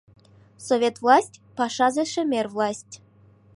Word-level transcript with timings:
«...Совет 0.67 0.95
власть— 1.03 1.41
пашазе 1.57 2.03
шемер 2.13 2.45
власть. 2.55 2.93